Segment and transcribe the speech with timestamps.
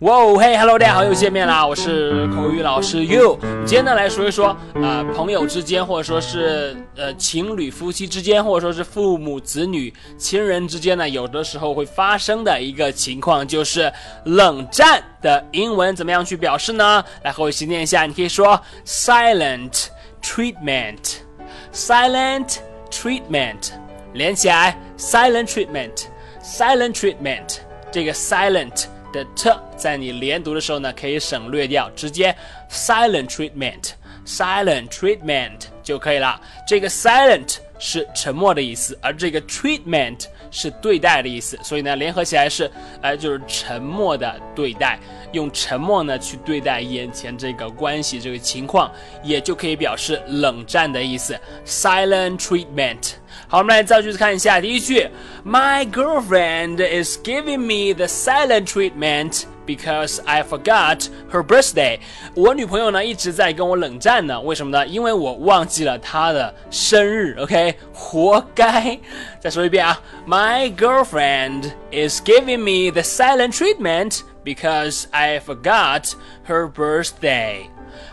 [0.00, 1.66] 哇哦，嘿，Hello，大家好，又见面啦！
[1.66, 3.38] 我是口语老师 You。
[3.66, 13.92] 今天呢，来说一说，呃，朋友之间，或者说是呃情侣、夫妻之间，或者说是父母子女、亲人之间呢，有的时候会发生的一个情况，就是
[14.24, 17.04] 冷战的英文怎么样去表示呢？
[17.22, 19.88] 来和我一起念一下，你可以说 silent
[20.22, 22.56] treatment，silent
[22.90, 23.72] treatment，
[24.14, 27.58] 连起来，silent treatment，silent treatment，
[27.92, 28.86] 这个 silent。
[29.12, 32.34] 的 t 在你连读的时候呢，可以省略掉，直接
[32.70, 36.40] silent treatment，silent treatment 就可以了。
[36.66, 42.70] 这个 silent 是沉默的意思，而这个 treatment 是对待的意思，所以呢，联合起来是，
[43.00, 44.98] 哎，就是沉默的对待，
[45.32, 48.92] 用沉默呢去对待眼前这个关系这个情况，
[49.22, 53.12] 也就可以表示冷战的意思，silent treatment。
[53.49, 54.59] 好，我们来造句子看一下。
[54.59, 55.07] 第一句，
[55.45, 61.99] My girlfriend is giving me the silent treatment because I forgot her birthday。
[62.33, 64.85] 我女朋友呢一直在跟我冷战呢，为什么呢？
[64.85, 67.35] 因为我忘记了她的生日。
[67.39, 68.97] OK，活该。
[69.39, 76.13] 再说一遍啊，My girlfriend is giving me the silent treatment because I forgot
[76.47, 77.67] her birthday。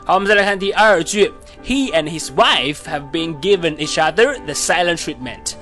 [0.04, 1.32] 好，我们再来看第二句。
[1.64, 5.54] He and his wife have been given each other the silent treatment。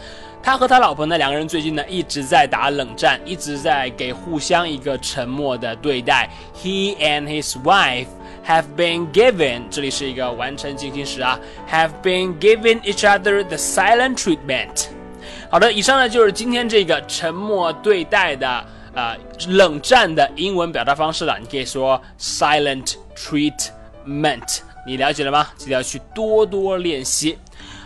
[0.43, 6.31] 他和他老婆呢，两个人最近呢一直在打冷战，一直在给互相一个沉默的对待。
[6.57, 8.07] He and his wife
[8.47, 11.39] have been given，这里是一个完成进行时啊，
[11.71, 14.87] have been given each other the silent treatment。
[15.51, 18.65] 好的，以上呢就是今天这个沉默对待的
[18.96, 19.16] 啊
[19.50, 21.38] 冷战的英文表达方式了。
[21.40, 24.60] 你可以说 silent treatment。
[24.88, 25.48] 你了解了吗？
[25.58, 27.38] 记得要去多多练习。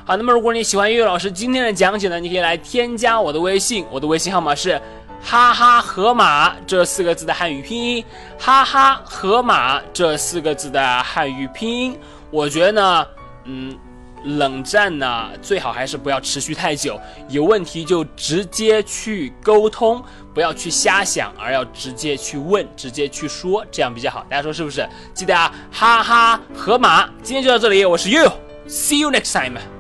[0.06, 4.82] 好，那么如果你喜欢岳老师今天的讲解呢，你可以来添加我的微信，我的微信号码是
[5.22, 8.06] 哈哈河马这四个字的汉语拼音，
[8.38, 12.00] 哈哈河马这四个字的汉语拼音。
[12.32, 13.08] 我觉得呢，
[13.46, 13.78] 嗯。
[14.24, 17.00] 冷战呢，最好还是不要持续太久，
[17.30, 24.26] 有问题就直接去沟通，不要去瞎想，而要直接去问，直接去说，这样比较好。
[24.30, 24.88] 大家说是不是？
[25.14, 29.79] 记得啊，哈哈，河马，今天就到这里，我是 You，See you next time。